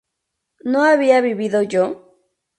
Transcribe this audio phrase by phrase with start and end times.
[0.71, 1.85] ¿no había vivido yo?